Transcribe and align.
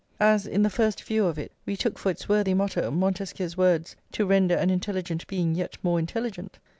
As, 0.19 0.47
in 0.47 0.63
the 0.63 0.71
first 0.71 1.03
view 1.03 1.27
of 1.27 1.37
it, 1.37 1.51
we 1.63 1.75
took 1.77 1.99
for 1.99 2.09
its 2.09 2.27
worthy 2.27 2.55
motto 2.55 2.89
Montesquieu's 2.89 3.55
words: 3.55 3.95
"To 4.13 4.25
render 4.25 4.55
an 4.55 4.71
intelligent 4.71 5.27
being 5.27 5.53
yet 5.53 5.77
more 5.83 5.99
intelligent!" 5.99 6.57